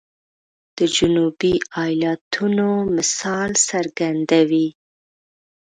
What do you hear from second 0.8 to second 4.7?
جنوبي ایالاتونو مثال څرګندوي.